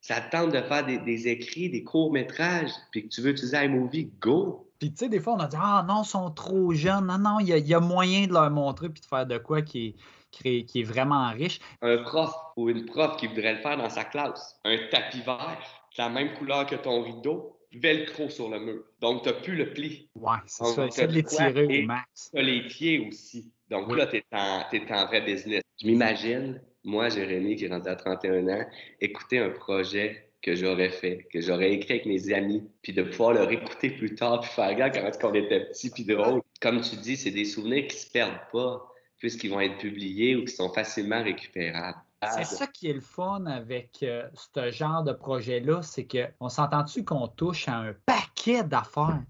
[0.01, 4.67] ça tente de faire des, écrits, des courts-métrages, puis que tu veux utiliser iMovie, go!
[4.79, 7.05] Puis, tu sais, des fois, on a dit Ah non, ils sont trop jeunes.
[7.05, 9.95] Non, non, il y, a moyen de leur montrer puis de faire de quoi qui
[10.43, 11.59] est, qui est vraiment riche.
[11.83, 15.61] Un prof ou une prof qui voudrait le faire dans sa classe, un tapis vert,
[15.99, 18.83] la même couleur que ton rideau, velcro sur le mur.
[19.01, 20.09] Donc, tu n'as plus le pli.
[20.15, 20.87] Ouais, c'est ça.
[20.87, 22.31] Essaye de les tirer au max.
[22.33, 23.51] Tu as les pieds aussi.
[23.69, 25.61] Donc là, tu es, es, en vrai business.
[25.79, 28.65] Je m'imagine moi, Jérémy, qui est rendu à 31 ans,
[28.99, 33.33] écouter un projet que j'aurais fait, que j'aurais écrit avec mes amis, puis de pouvoir
[33.33, 36.41] le réécouter plus tard, puis faire regarde quand on était petit, puis drôle.
[36.59, 40.45] Comme tu dis, c'est des souvenirs qui se perdent pas, puisqu'ils vont être publiés ou
[40.45, 41.99] qui sont facilement récupérables.
[42.35, 47.03] C'est ça qui est le fun avec euh, ce genre de projet-là, c'est qu'on s'entend-tu
[47.03, 49.23] qu'on touche à un paquet d'affaires?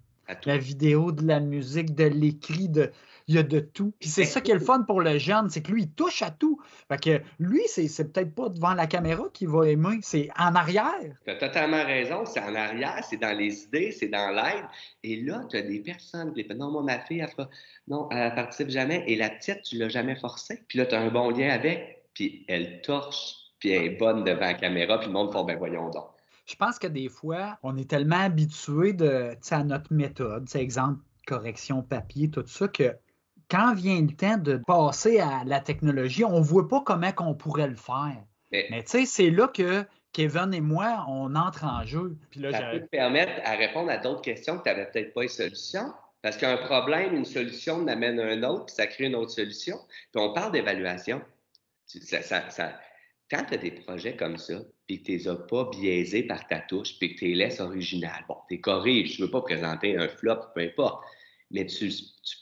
[0.45, 2.91] La vidéo, de la musique, de l'écrit, de,
[3.27, 3.93] il y a de tout.
[3.99, 6.21] Puis c'est ça qui est le fun pour le jeune, c'est que lui, il touche
[6.21, 6.59] à tout.
[6.89, 11.15] Fait que lui, c'est peut-être pas devant la caméra qu'il va aimer, c'est en arrière.
[11.25, 14.65] Tu as totalement raison, c'est en arrière, c'est dans les idées, c'est dans l'aide.
[15.03, 17.49] Et là, tu as des personnes qui disent Non, moi, ma fille, elle fera,
[17.87, 19.03] non, elle participe jamais.
[19.07, 20.63] Et la petite, tu l'as jamais forcée.
[20.67, 24.23] Puis là, tu as un bon lien avec, puis elle torche, puis elle est bonne
[24.23, 26.07] devant la caméra, puis le monde fait Ben voyons donc.
[26.45, 31.81] Je pense que des fois, on est tellement habitué de, à notre méthode, exemple, correction
[31.81, 32.95] papier, tout ça, que
[33.51, 37.35] quand vient le temps de passer à la technologie, on ne voit pas comment on
[37.35, 38.17] pourrait le faire.
[38.51, 42.17] Mais, tu sais, c'est là que Kevin et moi, on entre en jeu.
[42.31, 45.13] Puis là, ça peut te permettre à répondre à d'autres questions que tu n'avais peut-être
[45.13, 45.93] pas une solution.
[46.21, 49.77] Parce qu'un problème, une solution n'amène un autre, puis ça crée une autre solution.
[50.11, 51.21] Puis on parle d'évaluation.
[53.29, 56.45] quand tu as des projets comme ça, puis que tu les as pas biaisés par
[56.47, 59.41] ta touche, puis que tu les laisses originales, bon, tu corriges, je ne veux pas
[59.41, 61.03] présenter un flop, peu importe
[61.53, 61.91] mais tu,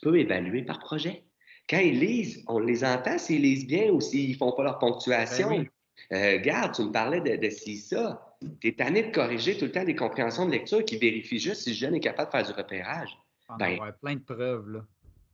[0.01, 1.23] peux évaluer par projet.
[1.69, 4.79] Quand ils lisent, on les entend s'ils lisent bien ou s'ils ne font pas leur
[4.79, 5.49] ponctuation.
[5.49, 5.67] Ben
[6.13, 8.35] euh, garde, tu me parlais de, de si ça.
[8.61, 11.63] Tu es tanné de corriger tout le temps des compréhensions de lecture qui vérifient juste
[11.63, 13.09] si le jeune est capable de faire du repérage.
[13.49, 14.69] On ben, avoir plein de preuves.
[14.69, 14.85] Là.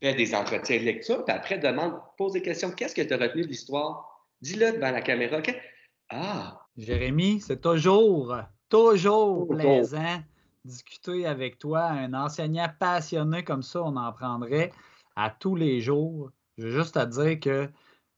[0.01, 2.71] Fais des entretiens de lecture, puis après, demande, pose des questions.
[2.71, 4.27] Qu'est-ce que tu as retenu de l'histoire?
[4.41, 5.38] Dis-le devant la caméra.
[6.09, 6.61] Ah!
[6.77, 8.35] Jérémy, c'est toujours,
[8.69, 10.21] toujours plaisant
[10.65, 14.71] discuter avec toi, un enseignant passionné comme ça, on en prendrait
[15.15, 16.32] à tous les jours.
[16.58, 17.69] Je veux juste te dire que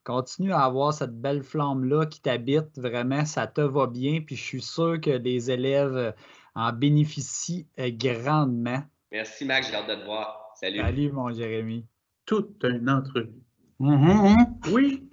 [0.04, 2.78] continue à avoir cette belle flamme-là qui t'habite.
[2.78, 4.22] Vraiment, ça te va bien.
[4.22, 6.16] Puis je suis sûr que les élèves
[6.56, 8.82] en bénéficient grandement.
[9.12, 9.70] Merci, Max.
[9.70, 10.54] J'ai hâte de te voir.
[10.56, 10.80] Salut.
[10.80, 11.86] Salut, mon Jérémy.
[12.26, 13.44] Toute une entrevue.
[13.80, 14.72] Mm-hmm.
[14.72, 15.07] Oui.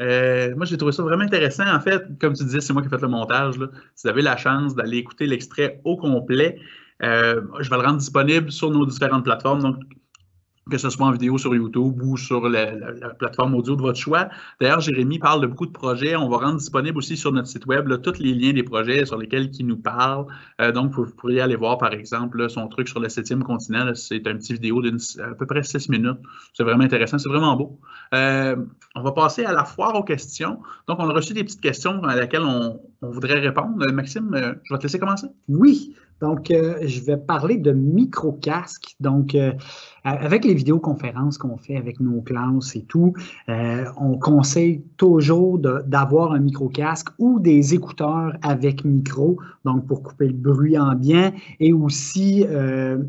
[0.00, 1.66] Euh, moi, j'ai trouvé ça vraiment intéressant.
[1.66, 3.54] En fait, comme tu disais, c'est moi qui ai fait le montage.
[3.94, 6.58] Si vous avez la chance d'aller écouter l'extrait au complet,
[7.02, 9.78] euh, je vais le rendre disponible sur nos différentes plateformes.
[10.70, 12.72] Que ce soit en vidéo sur YouTube ou sur la,
[13.18, 14.28] plateforme audio de votre choix.
[14.60, 16.16] D'ailleurs, Jérémy parle de beaucoup de projets.
[16.16, 19.18] On va rendre disponible aussi sur notre site web tous les liens des projets sur
[19.18, 20.26] lesquels il nous parle.
[20.60, 23.92] Euh, donc, vous, pourriez aller voir, par exemple, son truc sur le septième continent.
[23.94, 24.90] C'est un petit vidéo d'à
[25.38, 26.18] peu près six minutes.
[26.54, 27.18] C'est vraiment intéressant.
[27.18, 27.78] C'est vraiment beau.
[28.14, 28.56] Euh,
[28.94, 30.60] on va passer à la foire aux questions.
[30.88, 33.84] Donc, on a reçu des petites questions à laquelle on, on voudrait répondre.
[33.92, 34.30] Maxime,
[34.64, 35.26] je vais te laisser commencer.
[35.48, 35.94] Oui.
[36.20, 38.96] Donc, euh, je vais parler de micro-casques.
[39.00, 39.52] Donc, euh,
[40.04, 43.12] avec les vidéoconférences qu'on fait avec nos classes et tout,
[43.48, 50.28] euh, on conseille toujours d'avoir un micro-casque ou des écouteurs avec micro, donc pour couper
[50.28, 52.46] le bruit ambiant et aussi,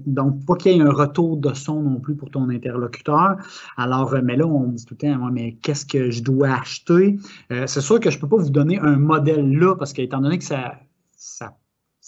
[0.05, 3.37] donc, pas qu'il y ait un retour de son non plus pour ton interlocuteur.
[3.77, 7.17] Alors, mais là, on me dit tout le temps, mais qu'est-ce que je dois acheter?
[7.49, 10.37] C'est sûr que je ne peux pas vous donner un modèle là parce qu'étant donné
[10.37, 10.73] que ça,
[11.15, 11.53] ça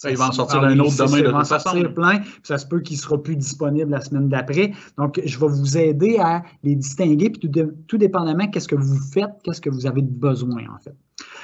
[0.08, 1.82] il va en sortir un autre demain de toute façon.
[1.94, 4.72] plein, ça se peut qu'il ne sera plus disponible la semaine d'après.
[4.98, 8.98] Donc, je vais vous aider à les distinguer, puis tout, tout dépendamment qu'est-ce que vous
[9.12, 10.94] faites, qu'est-ce que vous avez besoin, en fait.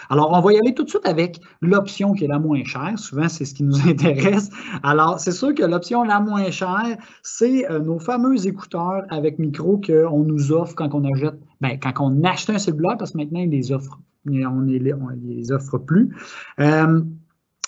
[0.09, 2.99] Alors, on va y aller tout de suite avec l'option qui est la moins chère.
[2.99, 4.51] Souvent, c'est ce qui nous intéresse.
[4.83, 9.81] Alors, c'est sûr que l'option la moins chère, c'est euh, nos fameux écouteurs avec micro
[9.81, 13.41] qu'on nous offre quand on achète, ben, quand on achète un cellulaire, parce que maintenant,
[13.41, 14.01] ils les offrent.
[14.27, 16.15] On ne les offre plus.
[16.59, 17.01] Euh,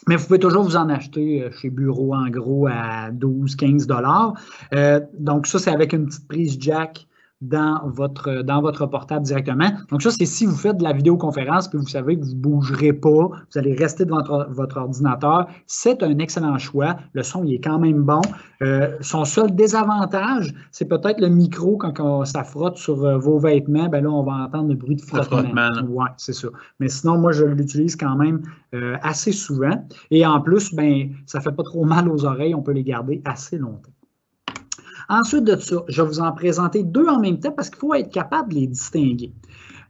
[0.08, 4.34] mais vous pouvez toujours vous en acheter euh, chez Bureau en gros à 12-15 dollars.
[5.18, 7.06] donc ça, c'est avec une petite prise jack
[7.42, 9.68] dans votre, dans votre portable directement.
[9.90, 12.40] Donc, ça, c'est si vous faites de la vidéoconférence puis vous savez que vous ne
[12.40, 15.48] bougerez pas, vous allez rester devant votre, ordinateur.
[15.66, 16.96] C'est un excellent choix.
[17.12, 18.22] Le son, il est quand même bon.
[18.62, 23.88] Euh, son seul désavantage, c'est peut-être le micro quand ça frotte sur euh, vos vêtements.
[23.88, 25.68] Ben là, on va entendre le bruit de frottement.
[25.88, 26.48] Oui, c'est ça.
[26.78, 28.42] Mais sinon, moi, je l'utilise quand même
[28.74, 29.84] euh, assez souvent.
[30.12, 32.54] Et en plus, ben, ça ne fait pas trop mal aux oreilles.
[32.54, 33.90] On peut les garder assez longtemps.
[35.08, 37.94] Ensuite de ça, je vais vous en présenter deux en même temps parce qu'il faut
[37.94, 39.32] être capable de les distinguer.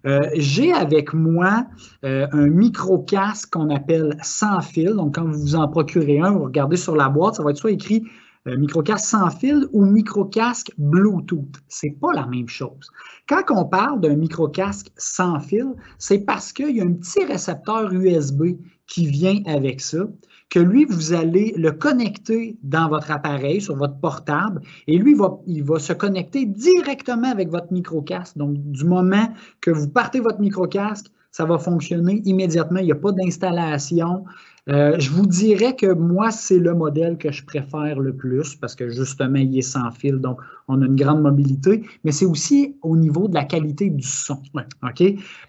[0.05, 1.66] Euh, j'ai avec moi
[2.05, 4.94] euh, un micro-casque qu'on appelle sans fil.
[4.94, 7.59] Donc, quand vous vous en procurez un, vous regardez sur la boîte, ça va être
[7.59, 8.05] soit écrit
[8.48, 11.61] euh, micro-casque sans fil ou micro-casque Bluetooth.
[11.68, 12.90] C'est pas la même chose.
[13.29, 17.92] Quand on parle d'un micro-casque sans fil, c'est parce qu'il y a un petit récepteur
[17.92, 18.57] USB
[18.88, 20.09] qui vient avec ça
[20.53, 25.17] que lui, vous allez le connecter dans votre appareil, sur votre portable, et lui, il
[25.17, 28.37] va, il va se connecter directement avec votre micro-casque.
[28.37, 32.81] Donc, du moment que vous partez votre micro-casque, ça va fonctionner immédiatement.
[32.81, 34.27] Il n'y a pas d'installation.
[34.68, 38.77] Euh, je vous dirais que moi, c'est le modèle que je préfère le plus parce
[38.77, 42.77] que justement, il est sans fil, donc on a une grande mobilité, mais c'est aussi
[42.83, 44.40] au niveau de la qualité du son.
[44.85, 45.03] OK?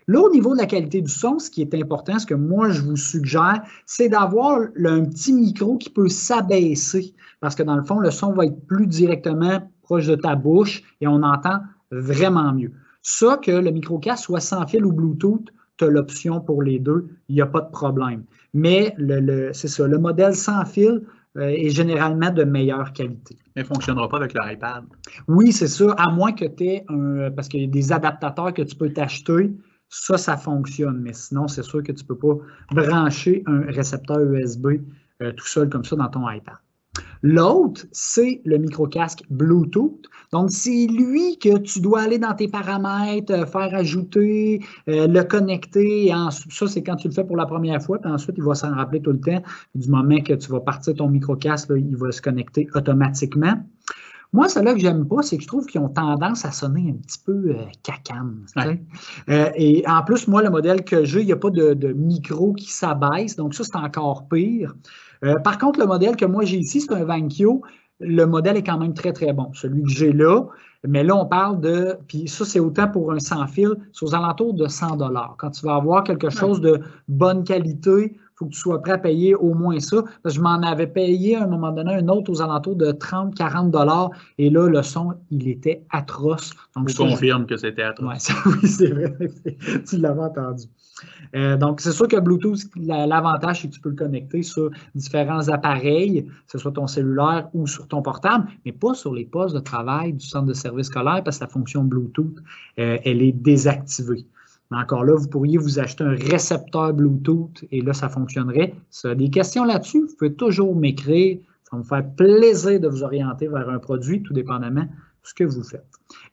[0.07, 2.71] Là, au niveau de la qualité du son, ce qui est important, ce que moi,
[2.71, 7.83] je vous suggère, c'est d'avoir un petit micro qui peut s'abaisser parce que dans le
[7.83, 11.59] fond, le son va être plus directement proche de ta bouche et on entend
[11.91, 12.71] vraiment mieux.
[13.03, 15.51] Ça, que le micro-casque soit sans fil ou Bluetooth,
[15.83, 18.23] tu as l'option pour les deux, il n'y a pas de problème.
[18.53, 21.01] Mais le, c'est ça, le modèle sans fil
[21.37, 23.37] euh, est généralement de meilleure qualité.
[23.55, 24.83] Mais ne fonctionnera pas avec l'iPad.
[25.27, 27.31] Oui, c'est ça, à moins que tu aies un.
[27.31, 29.51] Parce qu'il y a des adaptateurs que tu peux t'acheter.
[29.89, 30.99] Ça, ça fonctionne.
[31.01, 32.35] Mais sinon, c'est sûr que tu ne peux pas
[32.71, 34.67] brancher un récepteur USB
[35.21, 36.55] euh, tout seul comme ça dans ton iPad.
[37.23, 40.09] L'autre, c'est le micro-casque Bluetooth.
[40.33, 45.23] Donc, c'est lui que tu dois aller dans tes paramètres, euh, faire ajouter, euh, le
[45.23, 46.11] connecter.
[46.49, 48.75] ça, c'est quand tu le fais pour la première fois, puis ensuite, il va s'en
[48.75, 49.41] rappeler tout le temps.
[49.73, 53.55] Du moment que tu vas partir ton micro-casque, il va se connecter automatiquement.
[54.33, 57.01] Moi, celle-là que j'aime pas, c'est que je trouve qu'ils ont tendance à sonner un
[57.01, 58.45] petit peu euh, cacane.
[59.55, 62.53] et en plus, moi, le modèle que j'ai, il n'y a pas de, de micro
[62.53, 64.73] qui s'abaisse, donc ça, c'est encore pire.
[65.23, 67.61] Euh, par contre, le modèle que moi j'ai ici, c'est un Vankyo.
[67.99, 69.51] Le modèle est quand même très, très bon.
[69.53, 70.41] Celui que j'ai là,
[70.85, 74.15] mais là, on parle de, puis ça, c'est autant pour un sans fil, c'est aux
[74.15, 74.97] alentours de 100
[75.37, 78.97] Quand tu vas avoir quelque chose de bonne qualité, faut que tu sois prêt à
[78.97, 80.03] payer au moins ça.
[80.25, 83.71] Je m'en avais payé à un moment donné un autre aux alentours de 30, 40
[83.71, 84.11] dollars.
[84.37, 86.51] Et là, le son, il était atroce.
[86.75, 88.29] Donc, je confirme que c'était atroce.
[88.45, 89.13] oui, c'est vrai.
[89.87, 90.65] tu l'avais entendu.
[91.35, 95.49] Euh, donc, c'est sûr que Bluetooth, l'avantage, c'est que tu peux le connecter sur différents
[95.49, 99.55] appareils, que ce soit ton cellulaire ou sur ton portable, mais pas sur les postes
[99.55, 102.37] de travail du centre de service scolaire parce que la fonction Bluetooth,
[102.79, 104.25] euh, elle est désactivée.
[104.73, 108.73] Mais encore là, vous pourriez vous acheter un récepteur Bluetooth et là, ça fonctionnerait.
[108.89, 111.37] Si vous des questions là-dessus, vous pouvez toujours m'écrire.
[111.63, 114.87] Ça va me faire plaisir de vous orienter vers un produit, tout dépendamment de
[115.21, 115.85] ce que vous faites.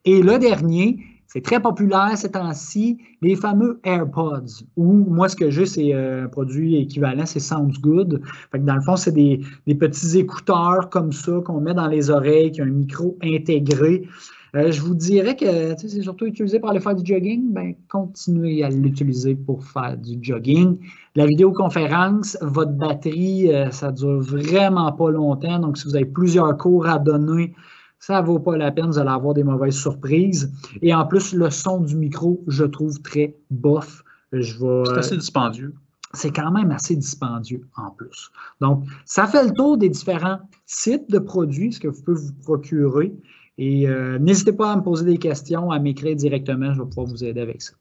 [0.07, 5.51] Et le dernier, c'est très populaire ces temps-ci, les fameux AirPods, ou moi, ce que
[5.51, 8.23] j'ai, c'est euh, un produit équivalent, c'est Sounds Good.
[8.55, 9.43] dans le fond, c'est des,
[9.79, 14.09] petits écouteurs comme ça qu'on met dans les oreilles, qui ont un micro intégré.
[14.57, 17.53] Euh, je vous dirais que c'est surtout utilisé pour aller faire du jogging.
[17.53, 20.79] Ben, continuez à l'utiliser pour faire du jogging.
[21.15, 25.59] La vidéoconférence, votre batterie, euh, ça dure vraiment pas longtemps.
[25.59, 27.55] Donc, si vous avez plusieurs cours à donner,
[28.01, 30.53] ça ne vaut pas la peine, vous allez avoir des mauvaises surprises.
[30.83, 34.03] Et en plus, le son du micro, je trouve très bof.
[34.33, 35.75] C'est assez dispendieux.
[36.13, 38.31] C'est quand même assez dispendieux en plus.
[38.61, 42.33] Donc, ça fait le tour des différents types de produits, ce que vous pouvez vous
[42.43, 43.13] procurer.
[43.59, 47.07] Et euh, n'hésitez pas à me poser des questions, à m'écrire directement, je vais pouvoir
[47.07, 47.75] vous aider avec ça.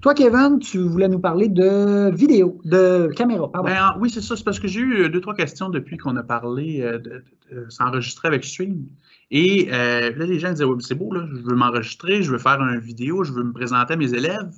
[0.00, 3.68] Toi, Kevin, tu voulais nous parler de vidéo, de caméra, pardon.
[3.68, 4.34] Ben, oui, c'est ça.
[4.34, 7.22] C'est parce que j'ai eu deux, trois questions depuis qu'on a parlé euh, de,
[7.68, 8.86] s'enregistrer avec Stream.
[9.30, 12.60] Et euh, là, les gens disaient, c'est beau, là, je veux m'enregistrer, je veux faire
[12.62, 14.54] une vidéo, je veux me présenter à mes élèves.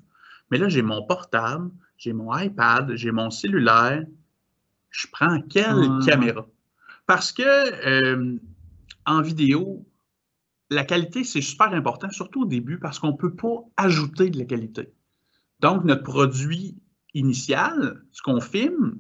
[0.51, 4.05] Mais là, j'ai mon portable, j'ai mon iPad, j'ai mon cellulaire.
[4.91, 6.07] je prends quelle Ouais.
[6.07, 6.47] caméra?
[7.07, 8.37] Parce que euh,
[9.07, 9.85] en vidéo,
[10.73, 14.39] la qualité, c'est super important, surtout au début, parce qu'on ne peut pas ajouter de
[14.39, 14.93] la qualité.
[15.61, 16.77] Donc, notre produit
[17.15, 18.99] initial, ce qu'on filme,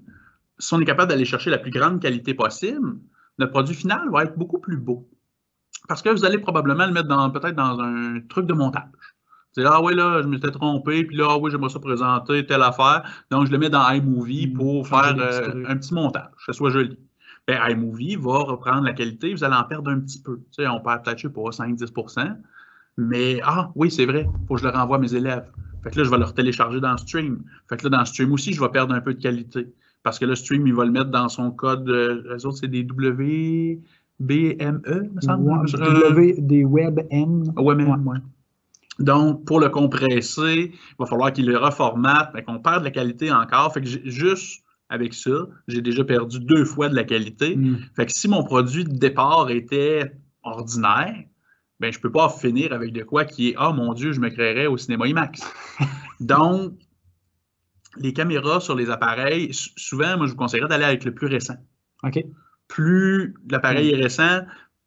[0.58, 2.98] si on est capable d'aller chercher la plus grande qualité possible,
[3.38, 5.08] notre produit final va être beaucoup plus beau.
[5.88, 8.84] Parce que vous allez probablement le mettre dans peut-être dans un truc de montage.
[9.52, 12.62] C'est ah oui, là, je m'étais trompé, puis là, ah oui, j'aimerais ça présenter telle
[12.62, 13.02] affaire.
[13.30, 16.52] Donc, je le mets dans iMovie Mm, pour faire euh, un petit montage, que ce
[16.52, 16.98] soit joli.
[17.48, 20.36] Ben, iMovie va reprendre la qualité, vous allez en perdre un petit peu.
[20.36, 22.36] Tu sais, on perd peut-être, je sais pas, 5-10%
[22.98, 25.46] Mais, ah oui, c'est vrai, il faut que je le renvoie à mes élèves.
[25.82, 27.42] Fait que là, je vais le télécharger dans Stream.
[27.68, 29.66] Fait que là, dans Stream aussi, je vais perdre un peu de qualité.
[30.04, 31.88] Parce que le Stream, il va le mettre dans son code.
[31.88, 33.80] Euh, eux autres, c'est des WBME,
[34.20, 35.50] me semble.
[35.50, 37.52] Ouais, Je- euh, W, des WebM.
[37.56, 38.20] Mais-.
[39.04, 42.90] Donc, pour le compresser, il va falloir qu'il le reformate, fait qu'on perd de la
[42.90, 43.72] qualité encore.
[43.72, 44.61] Fait que juste
[44.92, 47.56] avec ça, j'ai déjà perdu deux fois de la qualité.
[47.56, 47.78] Mm.
[47.96, 51.24] Fait que si mon produit de départ était ordinaire,
[51.80, 54.28] ben je peux pas finir avec de quoi qui est Ah mon Dieu, je me
[54.28, 55.40] créerais au cinéma IMAX.
[56.20, 56.74] Donc,
[57.96, 61.56] les caméras sur les appareils, souvent, moi, je vous conseillerais d'aller avec le plus récent
[62.04, 62.22] OK.
[62.68, 64.42] plus l'appareil est récent,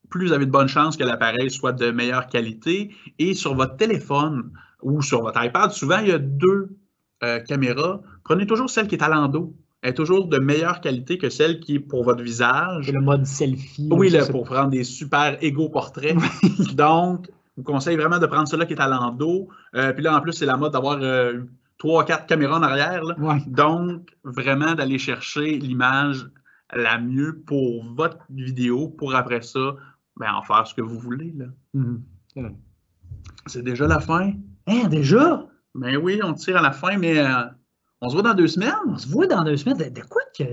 [0.10, 2.94] plus vous avez de bonnes chances que l'appareil soit de meilleure qualité.
[3.18, 4.52] Et sur votre téléphone
[4.84, 6.78] ou sur votre iPad, souvent, il y a deux
[7.24, 8.02] euh, caméras.
[8.24, 9.56] Prenez toujours celle qui est à l'endos.
[9.86, 12.92] Est toujours de meilleure qualité que celle qui est pour votre visage.
[12.92, 13.88] Le mode selfie.
[13.92, 16.16] Oui, là, pour prendre des super égaux portraits.
[16.76, 19.48] Donc, je vous conseille vraiment de prendre celle-là qui est à l'endos.
[19.76, 21.42] Euh, puis là, en plus, c'est la mode d'avoir euh,
[21.78, 23.04] trois, quatre caméras en arrière.
[23.04, 23.14] là.
[23.18, 23.38] c'est- Ouais.
[23.48, 26.26] Donc, vraiment d'aller chercher l'image
[26.74, 29.76] la mieux pour votre vidéo, pour après ça,
[30.18, 31.32] ben, en faire ce que vous voulez.
[31.38, 31.46] là.
[31.76, 32.02] Mhm.
[33.46, 34.32] C'est déjà la fin.
[34.68, 35.46] Hein, déjà?
[35.76, 37.28] Ben oui, on tire à la fin, mais euh,
[38.06, 38.74] on se voit dans deux semaines.
[38.88, 39.78] On se voit dans deux semaines.
[39.78, 40.44] De, de quoi que,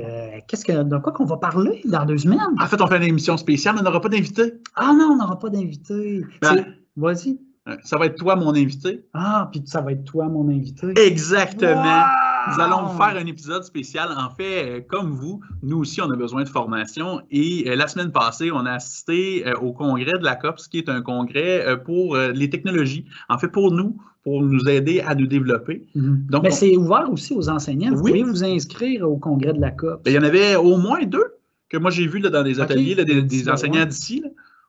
[0.48, 2.40] qu'est-ce que, de quoi qu'on va parler dans deux semaines?
[2.60, 4.54] En fait, on fait une émission spéciale, mais on n'aura pas d'invité.
[4.74, 6.22] Ah non, on n'aura pas d'invité.
[6.40, 6.64] Ben-
[6.96, 7.38] Vas-y.
[7.84, 9.04] Ça va être toi, mon invité.
[9.14, 10.94] Ah, puis ça va être toi, mon invité.
[10.98, 11.82] Exactement.
[11.82, 12.21] Wow!
[12.50, 14.08] Nous allons vous faire un épisode spécial.
[14.16, 17.20] En fait, euh, comme vous, nous aussi, on a besoin de formation.
[17.30, 20.78] Et euh, la semaine passée, on a assisté euh, au congrès de la COPS, qui
[20.78, 23.04] est un congrès pour les technologies.
[23.28, 25.86] En fait, pour nous, pour nous aider à nous développer.
[25.94, 26.26] Mhm.
[26.30, 27.92] Donc, Mais on- c'est ouvert aussi aux enseignants.
[27.94, 28.10] Vous Oui.
[28.12, 30.04] pouvez vous inscrire au congrès de la COP.
[30.04, 31.24] Ben, il y en avait au moins deux
[31.68, 34.22] que moi j'ai vus là, dans des ateliers, là, des, des là, enseignants d'ici.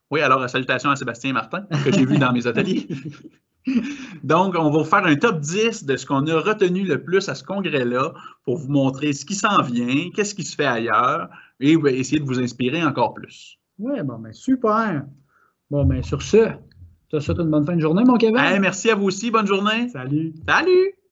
[0.09, 2.87] Oui, alors salutations à Sébastien et Martin, que j'ai vu dans mes ateliers.
[4.23, 7.29] Donc, on va vous faire un top 10 de ce qu'on a retenu le plus
[7.29, 8.13] à ce congrès-là
[8.45, 12.19] pour vous montrer ce qui s'en vient, qu'est-ce qui se fait ailleurs et ben, essayer
[12.19, 13.57] de vous inspirer encore plus.
[13.79, 15.05] Oui, bon, ben super.
[15.71, 16.49] Bon, ben sur ce,
[17.11, 18.37] je te souhaite une bonne fin de journée, mon Kevin.
[18.37, 19.87] Hey, merci à vous aussi, bonne journée.
[19.89, 20.33] Salut.
[20.47, 21.02] Salut!